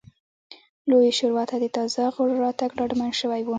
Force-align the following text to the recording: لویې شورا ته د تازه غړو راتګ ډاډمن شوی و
لویې 0.89 1.11
شورا 1.17 1.43
ته 1.49 1.55
د 1.63 1.65
تازه 1.77 2.03
غړو 2.15 2.35
راتګ 2.45 2.69
ډاډمن 2.77 3.11
شوی 3.19 3.41
و 3.43 3.49